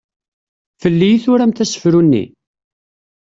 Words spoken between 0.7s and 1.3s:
Fell-i i